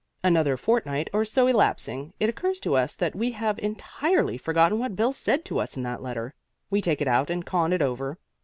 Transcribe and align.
Another 0.23 0.57
fortnight 0.57 1.11
or 1.13 1.23
so 1.23 1.45
elapsing, 1.45 2.11
it 2.19 2.27
occurs 2.27 2.59
to 2.61 2.73
us 2.75 2.95
that 2.95 3.15
we 3.15 3.33
have 3.33 3.59
entirely 3.59 4.35
forgotten 4.35 4.79
what 4.79 4.95
Bill 4.95 5.13
said 5.13 5.45
to 5.45 5.59
us 5.59 5.77
in 5.77 5.83
that 5.83 6.01
letter. 6.01 6.33
We 6.71 6.81
take 6.81 7.01
it 7.01 7.07
out 7.07 7.29
and 7.29 7.45
con 7.45 7.71
it 7.71 7.83
over. 7.83 8.17